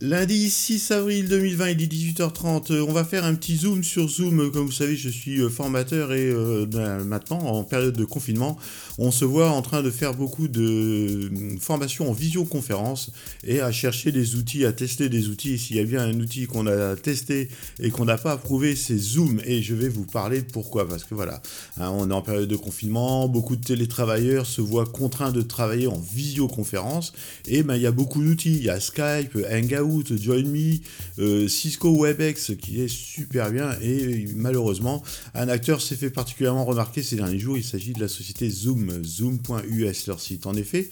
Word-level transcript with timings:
Lundi 0.00 0.48
6 0.48 0.92
avril 0.92 1.26
2020, 1.26 1.70
il 1.70 1.82
est 1.82 1.92
18h30. 1.92 2.82
On 2.82 2.92
va 2.92 3.02
faire 3.02 3.24
un 3.24 3.34
petit 3.34 3.56
zoom 3.56 3.82
sur 3.82 4.08
Zoom. 4.08 4.52
Comme 4.52 4.66
vous 4.66 4.70
savez, 4.70 4.96
je 4.96 5.08
suis 5.08 5.40
euh, 5.40 5.48
formateur 5.48 6.12
et 6.12 6.30
euh, 6.30 6.66
ben, 6.66 7.02
maintenant, 7.02 7.40
en 7.40 7.64
période 7.64 7.96
de 7.96 8.04
confinement, 8.04 8.56
on 8.98 9.10
se 9.10 9.24
voit 9.24 9.50
en 9.50 9.60
train 9.60 9.82
de 9.82 9.90
faire 9.90 10.14
beaucoup 10.14 10.46
de 10.46 10.62
euh, 10.62 11.58
formations 11.58 12.08
en 12.08 12.12
visioconférence 12.12 13.10
et 13.42 13.60
à 13.60 13.72
chercher 13.72 14.12
des 14.12 14.36
outils, 14.36 14.64
à 14.64 14.72
tester 14.72 15.08
des 15.08 15.26
outils. 15.26 15.58
S'il 15.58 15.74
y 15.74 15.80
a 15.80 15.84
bien 15.84 16.02
un 16.02 16.20
outil 16.20 16.46
qu'on 16.46 16.68
a 16.68 16.94
testé 16.94 17.48
et 17.80 17.90
qu'on 17.90 18.04
n'a 18.04 18.18
pas 18.18 18.30
approuvé, 18.30 18.76
c'est 18.76 18.98
Zoom. 18.98 19.40
Et 19.46 19.62
je 19.62 19.74
vais 19.74 19.88
vous 19.88 20.04
parler 20.04 20.42
de 20.42 20.46
pourquoi. 20.52 20.88
Parce 20.88 21.02
que 21.02 21.16
voilà, 21.16 21.42
hein, 21.76 21.90
on 21.92 22.08
est 22.08 22.14
en 22.14 22.22
période 22.22 22.48
de 22.48 22.56
confinement, 22.56 23.26
beaucoup 23.26 23.56
de 23.56 23.64
télétravailleurs 23.64 24.46
se 24.46 24.60
voient 24.60 24.86
contraints 24.86 25.32
de 25.32 25.42
travailler 25.42 25.88
en 25.88 25.98
visioconférence. 25.98 27.12
Et 27.48 27.64
ben, 27.64 27.74
il 27.74 27.82
y 27.82 27.86
a 27.86 27.90
beaucoup 27.90 28.22
d'outils. 28.22 28.58
Il 28.58 28.62
y 28.62 28.70
a 28.70 28.78
Skype, 28.78 29.36
Hangout. 29.50 29.87
JoinMe, 30.16 30.78
euh, 31.18 31.48
Cisco 31.48 31.90
WebEx 31.90 32.52
qui 32.60 32.80
est 32.80 32.88
super 32.88 33.50
bien 33.50 33.76
et 33.82 34.26
malheureusement 34.34 35.02
un 35.34 35.48
acteur 35.48 35.80
s'est 35.80 35.96
fait 35.96 36.10
particulièrement 36.10 36.64
remarquer 36.64 37.02
ces 37.02 37.16
derniers 37.16 37.38
jours, 37.38 37.56
il 37.56 37.64
s'agit 37.64 37.92
de 37.92 38.00
la 38.00 38.08
société 38.08 38.50
Zoom, 38.50 39.04
zoom.us 39.04 40.06
leur 40.06 40.20
site. 40.20 40.46
En 40.46 40.54
effet, 40.54 40.88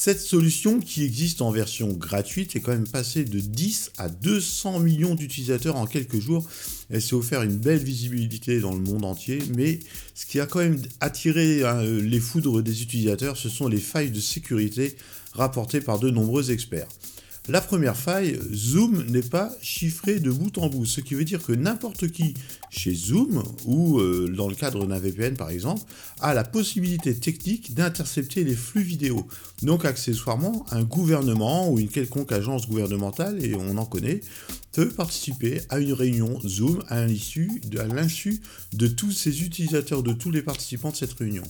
cette 0.00 0.20
solution 0.20 0.78
qui 0.78 1.02
existe 1.02 1.42
en 1.42 1.50
version 1.50 1.88
gratuite 1.88 2.54
est 2.54 2.60
quand 2.60 2.70
même 2.70 2.86
passée 2.86 3.24
de 3.24 3.40
10 3.40 3.90
à 3.98 4.08
200 4.08 4.78
millions 4.78 5.16
d'utilisateurs 5.16 5.74
en 5.74 5.86
quelques 5.86 6.20
jours. 6.20 6.48
Elle 6.88 7.02
s'est 7.02 7.14
offert 7.14 7.42
une 7.42 7.56
belle 7.56 7.82
visibilité 7.82 8.60
dans 8.60 8.72
le 8.72 8.80
monde 8.80 9.04
entier, 9.04 9.40
mais 9.56 9.80
ce 10.14 10.24
qui 10.24 10.38
a 10.38 10.46
quand 10.46 10.60
même 10.60 10.80
attiré 11.00 11.64
hein, 11.64 11.82
les 11.82 12.20
foudres 12.20 12.62
des 12.62 12.82
utilisateurs, 12.82 13.36
ce 13.36 13.48
sont 13.48 13.66
les 13.66 13.80
failles 13.80 14.12
de 14.12 14.20
sécurité 14.20 14.94
rapportées 15.32 15.80
par 15.80 15.98
de 15.98 16.10
nombreux 16.10 16.52
experts. 16.52 16.86
La 17.48 17.62
première 17.62 17.96
faille, 17.96 18.38
Zoom 18.52 19.04
n'est 19.04 19.22
pas 19.22 19.50
chiffré 19.62 20.20
de 20.20 20.30
bout 20.30 20.58
en 20.58 20.68
bout, 20.68 20.84
ce 20.84 21.00
qui 21.00 21.14
veut 21.14 21.24
dire 21.24 21.42
que 21.42 21.52
n'importe 21.52 22.08
qui 22.08 22.34
chez 22.68 22.92
Zoom, 22.92 23.42
ou 23.64 23.98
euh, 23.98 24.30
dans 24.36 24.48
le 24.48 24.54
cadre 24.54 24.86
d'un 24.86 24.98
VPN 24.98 25.34
par 25.34 25.48
exemple, 25.48 25.80
a 26.20 26.34
la 26.34 26.44
possibilité 26.44 27.14
technique 27.14 27.72
d'intercepter 27.72 28.44
les 28.44 28.54
flux 28.54 28.82
vidéo. 28.82 29.26
Donc 29.62 29.86
accessoirement, 29.86 30.66
un 30.72 30.82
gouvernement 30.82 31.72
ou 31.72 31.78
une 31.78 31.88
quelconque 31.88 32.32
agence 32.32 32.68
gouvernementale, 32.68 33.42
et 33.42 33.54
on 33.54 33.78
en 33.78 33.86
connaît, 33.86 34.20
peut 34.72 34.90
participer 34.90 35.62
à 35.70 35.78
une 35.78 35.94
réunion 35.94 36.38
Zoom 36.46 36.84
à 36.88 37.06
l'insu 37.06 38.42
de 38.74 38.88
tous 38.88 39.12
ces 39.12 39.42
utilisateurs, 39.42 40.02
de 40.02 40.12
tous 40.12 40.30
les 40.30 40.42
participants 40.42 40.90
de 40.90 40.96
cette 40.96 41.14
réunion. 41.14 41.44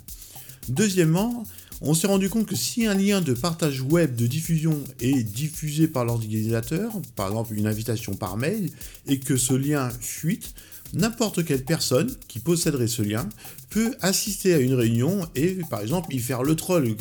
Deuxièmement, 0.69 1.45
on 1.81 1.95
s'est 1.95 2.07
rendu 2.07 2.29
compte 2.29 2.47
que 2.47 2.57
si 2.57 2.87
un 2.87 2.95
lien 2.95 3.21
de 3.21 3.35
partage 3.35 3.83
web 3.83 4.17
de 4.17 4.27
diffusion 4.27 4.83
est 5.01 5.23
diffusé 5.23 5.87
par 5.87 6.05
l'organisateur, 6.05 6.93
par 7.15 7.29
exemple 7.29 7.55
une 7.55 7.67
invitation 7.67 8.15
par 8.15 8.37
mail, 8.37 8.71
et 9.07 9.21
que 9.21 9.37
ce 9.37 9.55
lien 9.55 9.91
fuite, 10.01 10.55
n'importe 10.95 11.45
quelle 11.45 11.65
personne 11.65 12.11
qui 12.29 12.41
posséderait 12.41 12.89
ce 12.89 13.03
lien 13.03 13.29
peut 13.71 13.95
assister 14.01 14.55
à 14.55 14.59
une 14.59 14.75
réunion 14.75 15.27
et 15.35 15.59
par 15.69 15.83
exemple 15.83 16.15
y 16.15 16.19
faire 16.19 16.43
le 16.43 16.57
troll. 16.57 16.97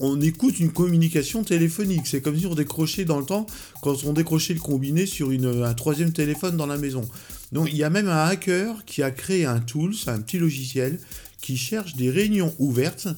On, 0.00 0.20
écoute 0.20 0.60
une 0.60 0.70
communication 0.70 1.42
téléphonique. 1.42 2.06
C'est 2.06 2.20
comme 2.20 2.38
si 2.38 2.46
on 2.46 2.54
décrochait 2.54 3.04
dans 3.04 3.18
le 3.18 3.26
temps 3.26 3.46
quand 3.82 4.04
on 4.04 4.12
décrochait 4.12 4.54
le 4.54 4.60
combiné 4.60 5.04
sur 5.04 5.30
un 5.30 5.74
troisième 5.74 6.12
téléphone 6.12 6.56
dans 6.56 6.66
la 6.66 6.78
maison. 6.78 7.08
Donc 7.52 7.68
il 7.70 7.76
y 7.76 7.84
a 7.84 7.90
même 7.90 8.08
un 8.08 8.24
hacker 8.26 8.84
qui 8.84 9.02
a 9.02 9.10
créé 9.10 9.44
un 9.44 9.58
tool, 9.58 9.94
c'est 9.94 10.10
un 10.10 10.20
petit 10.20 10.38
logiciel 10.38 10.98
qui 11.40 11.56
cherche 11.56 11.96
des 11.96 12.10
réunions 12.10 12.54
ouvertes 12.58 13.08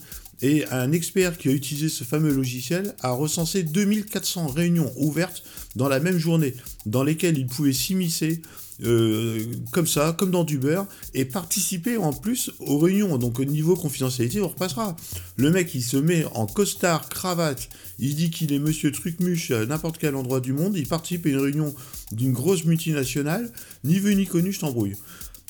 et 0.41 0.67
un 0.67 0.93
expert 0.93 1.37
qui 1.37 1.49
a 1.49 1.53
utilisé 1.53 1.89
ce 1.89 2.05
fameux 2.05 2.33
logiciel 2.33 2.95
a 3.01 3.11
recensé 3.11 3.63
2400 3.63 4.49
réunions 4.49 4.93
ouvertes 4.97 5.43
dans 5.75 5.89
la 5.89 5.99
même 5.99 6.19
journée, 6.19 6.55
dans 6.87 7.03
lesquelles 7.03 7.39
il 7.39 7.47
pouvait 7.47 7.73
s'immiscer 7.73 8.41
euh, 8.85 9.45
comme 9.73 9.89
ça, 9.89 10.15
comme 10.17 10.31
dans 10.31 10.45
du 10.45 10.57
beurre, 10.57 10.87
et 11.13 11.25
participer 11.25 11.97
en 11.97 12.13
plus 12.13 12.53
aux 12.61 12.79
réunions. 12.79 13.19
Donc 13.19 13.41
au 13.41 13.45
niveau 13.45 13.75
confidentialité, 13.75 14.41
on 14.41 14.49
repassera. 14.49 14.95
Le 15.37 15.51
mec, 15.51 15.75
il 15.75 15.83
se 15.83 15.97
met 15.97 16.25
en 16.35 16.47
costard, 16.47 17.09
cravate, 17.09 17.69
il 17.99 18.15
dit 18.15 18.31
qu'il 18.31 18.53
est 18.53 18.61
monsieur 18.61 18.93
Trucmuche 18.93 19.51
à 19.51 19.67
n'importe 19.67 19.99
quel 19.99 20.15
endroit 20.15 20.41
du 20.41 20.53
monde, 20.53 20.77
il 20.77 20.87
participe 20.87 21.27
à 21.27 21.31
une 21.31 21.39
réunion 21.39 21.75
d'une 22.13 22.33
grosse 22.33 22.65
multinationale, 22.65 23.51
ni 23.83 23.99
vu 23.99 24.15
ni 24.15 24.27
connu, 24.27 24.53
je 24.53 24.61
t'embrouille. 24.61 24.95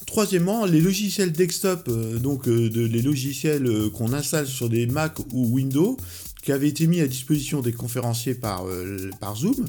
Troisièmement, 0.09 0.65
les 0.65 0.81
logiciels 0.81 1.33
desktop, 1.33 1.87
euh, 1.89 2.19
donc 2.19 2.49
euh, 2.49 2.71
les 2.73 3.03
logiciels 3.03 3.67
euh, 3.67 3.91
qu'on 3.91 4.15
installe 4.15 4.47
sur 4.47 4.71
des 4.71 4.87
Mac 4.87 5.19
ou 5.35 5.49
Windows, 5.53 5.99
qui 6.43 6.51
avaient 6.51 6.69
été 6.69 6.87
mis 6.87 7.03
à 7.03 7.07
disposition 7.07 7.61
des 7.61 7.73
conférenciers 7.73 8.33
par, 8.33 8.65
Zoom, 9.37 9.67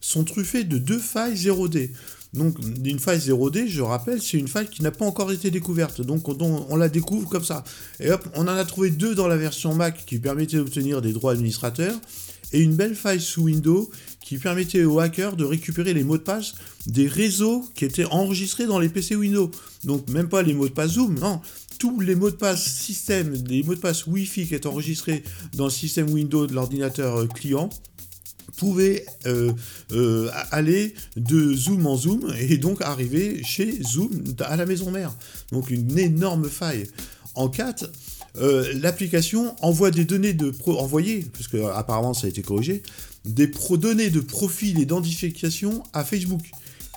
sont 0.00 0.22
truffés 0.22 0.62
de 0.62 0.78
deux 0.78 1.00
failles 1.00 1.34
0D. 1.34 1.90
Donc, 2.34 2.56
une 2.84 3.00
faille 3.00 3.18
0D, 3.18 3.66
je 3.66 3.82
rappelle, 3.82 4.22
c'est 4.22 4.38
une 4.38 4.46
faille 4.46 4.68
qui 4.68 4.84
n'a 4.84 4.92
pas 4.92 5.04
encore 5.04 5.32
été 5.32 5.50
découverte. 5.50 6.02
Donc, 6.02 6.28
on, 6.28 6.66
on, 6.68 6.76
la 6.76 6.88
découvre 6.88 7.28
comme 7.28 7.42
ça. 7.42 7.64
Et 7.98 8.12
hop, 8.12 8.24
on 8.36 8.42
en 8.42 8.46
a 8.46 8.64
trouvé 8.64 8.90
deux 8.90 9.16
dans 9.16 9.26
la 9.26 9.36
version 9.36 9.74
Mac 9.74 10.06
qui 10.06 10.20
permettaient 10.20 10.58
d'obtenir 10.58 11.02
des 11.02 11.12
droits 11.12 11.32
administrateurs 11.32 11.98
et 12.52 12.60
une 12.60 12.74
belle 12.74 12.94
faille 12.94 13.20
sous 13.20 13.42
Windows 13.42 13.90
qui 14.30 14.38
permettait 14.38 14.84
aux 14.84 15.00
hackers 15.00 15.34
de 15.34 15.44
récupérer 15.44 15.92
les 15.92 16.04
mots 16.04 16.16
de 16.16 16.22
passe 16.22 16.54
des 16.86 17.08
réseaux 17.08 17.68
qui 17.74 17.84
étaient 17.84 18.04
enregistrés 18.04 18.64
dans 18.64 18.78
les 18.78 18.88
PC 18.88 19.16
Windows. 19.16 19.50
Donc 19.82 20.08
même 20.08 20.28
pas 20.28 20.42
les 20.42 20.54
mots 20.54 20.68
de 20.68 20.72
passe 20.72 20.92
Zoom, 20.92 21.18
non. 21.18 21.40
Tous 21.80 21.98
les 21.98 22.14
mots 22.14 22.30
de 22.30 22.36
passe 22.36 22.62
système, 22.62 23.34
les 23.48 23.64
mots 23.64 23.74
de 23.74 23.80
passe 23.80 24.06
Wi-Fi 24.06 24.46
qui 24.46 24.54
étaient 24.54 24.68
enregistrés 24.68 25.24
dans 25.54 25.64
le 25.64 25.70
système 25.72 26.08
Windows 26.10 26.46
de 26.46 26.54
l'ordinateur 26.54 27.22
euh, 27.22 27.26
client 27.26 27.70
pouvaient 28.56 29.04
euh, 29.26 29.52
euh, 29.90 30.30
aller 30.52 30.94
de 31.16 31.52
Zoom 31.52 31.88
en 31.88 31.96
Zoom 31.96 32.32
et 32.38 32.56
donc 32.56 32.82
arriver 32.82 33.42
chez 33.42 33.82
Zoom 33.82 34.10
à 34.44 34.54
la 34.54 34.64
maison 34.64 34.92
mère. 34.92 35.12
Donc 35.50 35.70
une 35.70 35.98
énorme 35.98 36.48
faille. 36.48 36.86
En 37.34 37.48
4, 37.48 37.90
euh, 38.38 38.72
l'application 38.80 39.54
envoie 39.60 39.90
des 39.90 40.04
données 40.04 40.32
de 40.32 40.50
pro 40.50 40.78
envoyées, 40.78 41.26
parce 41.32 41.48
que 41.48 41.56
apparemment 41.72 42.14
ça 42.14 42.26
a 42.26 42.30
été 42.30 42.42
corrigé, 42.42 42.82
des 43.24 43.48
pro 43.48 43.76
données 43.76 44.10
de 44.10 44.20
profil 44.20 44.76
et 44.76 44.80
d'identification 44.80 45.82
à 45.92 46.04
Facebook. 46.04 46.42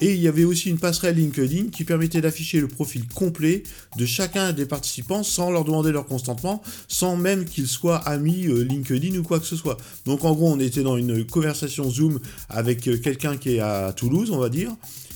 Et 0.03 0.15
il 0.15 0.19
y 0.19 0.27
avait 0.27 0.43
aussi 0.43 0.69
une 0.69 0.79
passerelle 0.79 1.15
LinkedIn 1.15 1.69
qui 1.69 1.85
permettait 1.85 2.19
d'afficher 2.19 2.59
le 2.59 2.67
profil 2.67 3.07
complet 3.07 3.63
de 3.95 4.05
chacun 4.05 4.51
des 4.51 4.65
participants 4.65 5.23
sans 5.23 5.49
leur 5.49 5.63
demander 5.63 5.93
leur 5.93 6.05
consentement, 6.05 6.61
sans 6.89 7.15
même 7.15 7.45
qu'ils 7.45 7.69
soient 7.69 7.99
amis 7.99 8.47
euh, 8.47 8.65
LinkedIn 8.65 9.17
ou 9.17 9.23
quoi 9.23 9.39
que 9.39 9.45
ce 9.45 9.55
soit. 9.55 9.77
Donc 10.05 10.25
en 10.25 10.33
gros, 10.33 10.51
on 10.51 10.59
était 10.59 10.83
dans 10.83 10.97
une 10.97 11.25
conversation 11.25 11.89
Zoom 11.89 12.19
avec 12.49 12.85
euh, 12.89 12.97
quelqu'un 12.97 13.37
qui 13.37 13.55
est 13.55 13.59
à 13.61 13.93
Toulouse, 13.95 14.29
on 14.31 14.39
va 14.39 14.49
dire, 14.49 14.75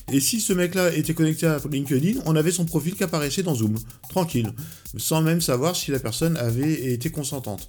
et 0.09 0.21
si 0.21 0.39
ce 0.39 0.53
mec-là 0.53 0.95
était 0.95 1.13
connecté 1.13 1.47
à 1.47 1.59
LinkedIn, 1.69 2.21
on 2.25 2.37
avait 2.37 2.51
son 2.51 2.63
profil 2.63 2.95
qui 2.95 3.03
apparaissait 3.03 3.43
dans 3.43 3.55
Zoom, 3.55 3.75
tranquille, 4.07 4.53
sans 4.95 5.21
même 5.21 5.41
savoir 5.41 5.75
si 5.75 5.91
la 5.91 5.99
personne 5.99 6.37
avait 6.37 6.93
été 6.93 7.09
consentante. 7.09 7.67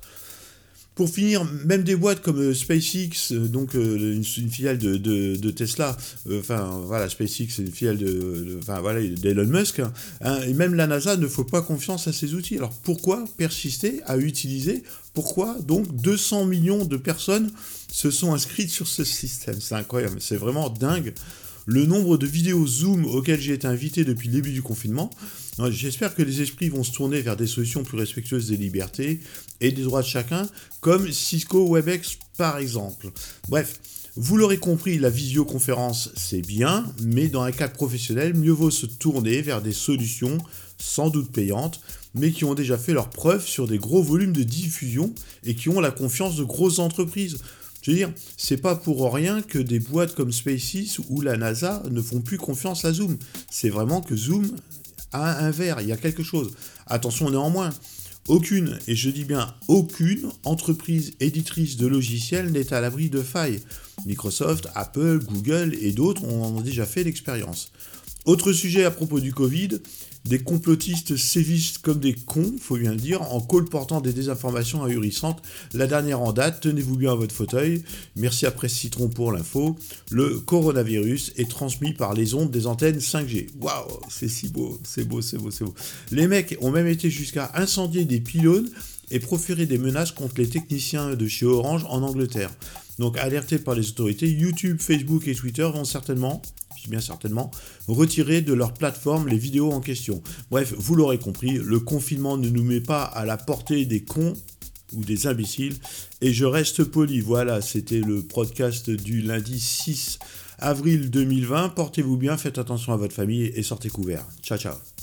Pour 0.99 1.09
finir, 1.09 1.45
même 1.65 1.85
des 1.85 1.95
boîtes 1.95 2.23
comme 2.23 2.41
euh, 2.41 2.53
SpaceX, 2.53 3.31
euh, 3.31 3.47
donc 3.47 3.77
euh, 3.77 4.17
une, 4.17 4.25
filiale 4.25 4.79
de, 4.79 5.51
Tesla, 5.53 5.97
enfin 6.41 6.83
voilà, 6.87 7.09
SpaceX 7.09 7.55
c'est 7.55 7.63
une 7.63 7.71
filiale 7.71 7.99
enfin 8.59 8.83
d'Elon 9.17 9.47
Musk, 9.47 9.79
hein, 9.79 9.93
et 10.45 10.55
même 10.55 10.75
la 10.75 10.89
NASA 10.89 11.17
ne 11.17 11.29
faut 11.29 11.45
pas 11.45 11.63
confiance 11.63 12.09
à 12.09 12.13
ces 12.13 12.35
outils. 12.35 12.57
Alors 12.57 12.73
pourquoi 12.83 13.25
persister 13.37 14.01
à 14.07 14.17
utiliser? 14.17 14.83
Pourquoi 15.15 15.57
donc 15.61 15.87
200 15.95 16.47
millions 16.47 16.85
de 16.85 16.97
personnes 16.97 17.53
se 17.93 18.11
sont 18.11 18.35
inscrites 18.35 18.71
sur 18.71 18.89
ce 18.89 19.05
système? 19.05 19.61
C'est 19.61 19.77
incroyable, 19.77 20.17
c'est 20.21 20.37
vraiment 20.37 20.69
dingue 20.69 21.15
le 21.69 21.85
nombre 21.85 22.17
de 22.17 22.27
vidéos 22.27 22.67
Zoom 22.67 23.05
auxquelles 23.05 23.43
j'ai 23.43 23.53
été 23.53 23.67
invité 23.67 24.03
depuis 24.03 24.29
le 24.29 24.35
début 24.37 24.53
du 24.53 24.63
confinement. 24.63 25.11
J'espère 25.69 26.15
que 26.15 26.23
les 26.23 26.41
esprits 26.41 26.71
vont 26.71 26.83
se 26.83 26.93
tourner 26.93 27.21
vers 27.21 27.37
des 27.37 27.47
solutions 27.47 27.85
plus 27.85 27.99
respectueuses 27.99 28.49
des 28.49 28.57
libertés 28.57 29.21
et 29.61 29.71
des 29.71 29.83
droits 29.83 30.01
de 30.01 30.07
chacun, 30.07 30.49
comme 30.81 31.13
Cisco 31.13 31.69
WebEx 31.69 32.21
par 32.39 32.57
exemple. 32.57 33.11
Bref, 33.51 33.81
vous 34.17 34.39
l'aurez 34.39 34.57
compris, 34.57 34.99
la 34.99 35.11
visioconférence 35.11 36.11
c'est 36.17 36.41
bien, 36.41 36.87
mais 37.03 37.29
dans 37.29 37.43
un 37.43 37.53
cadre 37.53 37.75
professionnel, 37.75 38.33
mieux 38.33 38.51
vaut 38.51 38.71
se 38.71 38.87
tourner 38.87 39.43
vers 39.43 39.61
des 39.61 39.75
solutions 39.75 40.39
sans 40.79 41.11
doute 41.11 41.31
payantes, 41.31 41.83
mais 42.15 42.33
qui 42.33 42.47
ont 42.47 42.55
déjà 42.55 42.79
fait 42.79 42.95
leur 42.95 43.11
preuve 43.11 43.47
sur 43.47 43.67
des 43.67 43.77
gros 43.77 44.03
volumes 44.03 44.33
de 44.33 44.43
diffusion 44.43 45.13
et 45.45 45.55
qui 45.55 45.69
ont 45.69 45.81
la 45.81 45.91
confiance 45.91 46.37
de 46.37 46.45
grosses 46.45 46.79
entreprises. 46.79 47.37
Je 47.83 47.91
veux 47.91 47.97
dire, 47.97 48.13
c'est 48.37 48.57
pas 48.57 48.75
pour 48.75 49.13
rien 49.13 49.41
que 49.43 49.59
des 49.59 49.79
boîtes 49.79 50.15
comme 50.15 50.33
SpaceX 50.33 51.01
ou 51.09 51.21
la 51.21 51.37
NASA 51.37 51.83
ne 51.91 52.03
font 52.03 52.21
plus 52.21 52.39
confiance 52.39 52.85
à 52.85 52.93
Zoom. 52.93 53.17
C'est 53.51 53.71
vraiment 53.71 54.01
que 54.01 54.17
Zoom 54.17 54.51
a 55.13 55.45
un 55.45 55.51
verre, 55.51 55.81
il 55.81 55.89
y 55.89 55.93
a 55.93 55.97
quelque 55.97 56.23
chose. 56.23 56.53
Attention 56.87 57.31
néanmoins, 57.31 57.71
aucune, 58.27 58.79
et 58.87 58.95
je 58.95 59.09
dis 59.11 59.25
bien 59.25 59.55
aucune, 59.69 60.29
entreprise 60.45 61.15
éditrice 61.21 61.77
de 61.77 61.87
logiciels 61.87 62.51
n'est 62.53 62.75
à 62.75 62.81
l'abri 62.81 63.09
de 63.09 63.23
failles. 63.23 63.61
Microsoft, 64.05 64.69
Apple, 64.75 65.21
Google 65.25 65.75
et 65.81 65.93
d'autres 65.93 66.25
ont 66.25 66.61
déjà 66.61 66.85
fait 66.85 67.05
l'expérience. 67.05 67.73
Autre 68.27 68.53
sujet 68.53 68.85
à 68.85 68.91
propos 68.91 69.21
du 69.21 69.33
Covid, 69.33 69.81
des 70.25 70.39
complotistes 70.39 71.17
sévissent 71.17 71.79
comme 71.79 72.01
des 72.01 72.15
cons, 72.15 72.55
faut 72.61 72.77
bien 72.77 72.91
le 72.91 72.97
dire, 72.97 73.23
en 73.23 73.41
colportant 73.41 74.01
des 74.01 74.13
désinformations 74.13 74.83
ahurissantes. 74.85 75.43
La 75.73 75.87
dernière 75.87 76.21
en 76.21 76.33
date, 76.33 76.61
tenez-vous 76.61 76.97
bien 76.97 77.13
à 77.13 77.15
votre 77.15 77.35
fauteuil. 77.35 77.83
Merci 78.17 78.47
à 78.47 78.51
Presse 78.51 78.75
Citron 78.75 79.09
pour 79.09 79.33
l'info. 79.33 79.77
Le 80.11 80.39
coronavirus 80.41 81.33
est 81.37 81.51
transmis 81.51 81.93
par 81.95 82.15
les 82.15 82.35
ondes 82.35 82.51
des 82.51 82.67
antennes 82.67 82.99
5G. 82.99 83.49
Waouh, 83.61 84.01
c'est 84.09 84.29
si 84.29 84.49
beau, 84.49 84.79
c'est 84.85 85.05
beau, 85.05 85.23
c'est 85.23 85.39
beau, 85.39 85.51
c'est 85.51 85.65
beau. 85.65 85.75
Les 86.11 86.27
mecs 86.27 86.57
ont 86.61 86.71
même 86.71 86.87
été 86.87 87.11
jusqu'à 87.11 87.51
incendier 87.55 88.05
des 88.05 88.21
pylônes 88.21 88.71
et 89.11 89.21
proférer 89.21 89.67
des 89.67 89.79
menaces 89.79 90.13
contre 90.13 90.35
les 90.39 90.49
techniciens 90.49 91.15
de 91.15 91.27
chez 91.27 91.47
Orange 91.47 91.85
en 91.89 92.03
Angleterre. 92.03 92.51
Donc 92.99 93.17
alertés 93.19 93.59
par 93.59 93.75
les 93.75 93.89
autorités, 93.89 94.29
YouTube, 94.29 94.81
Facebook 94.81 95.29
et 95.29 95.35
Twitter 95.35 95.69
vont 95.73 95.85
certainement 95.85 96.43
bien 96.89 97.01
certainement, 97.01 97.51
retirer 97.87 98.41
de 98.41 98.53
leur 98.53 98.75
plateforme 98.75 99.29
les 99.29 99.39
vidéos 99.39 99.73
en 99.73 99.81
question. 99.81 100.23
Bref, 100.51 100.75
vous 100.77 100.95
l'aurez 100.95 101.19
compris, 101.19 101.53
le 101.53 101.81
confinement 101.81 102.37
ne 102.37 102.49
nous 102.49 102.65
met 102.65 102.81
pas 102.81 103.03
à 103.03 103.25
la 103.25 103.37
portée 103.37 103.85
des 103.85 104.03
cons 104.03 104.35
ou 104.95 105.05
des 105.05 105.27
imbéciles, 105.27 105.77
et 106.21 106.33
je 106.33 106.45
reste 106.45 106.85
poli. 106.85 107.21
Voilà, 107.21 107.61
c'était 107.61 108.01
le 108.01 108.23
podcast 108.23 108.91
du 108.91 109.21
lundi 109.21 109.61
6 109.61 110.19
avril 110.59 111.11
2020. 111.11 111.71
Portez-vous 111.71 112.17
bien, 112.17 112.37
faites 112.37 112.59
attention 112.59 112.93
à 112.93 112.97
votre 112.97 113.15
famille 113.15 113.53
et 113.55 113.63
sortez 113.63 113.91
couvert. 113.91 114.25
Ciao, 114.43 114.59
ciao. 114.59 114.98